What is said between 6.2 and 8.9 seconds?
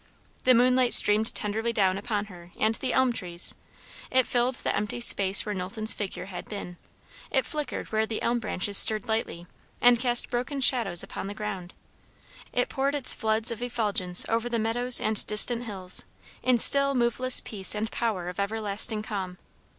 had been; it flickered where the elm branches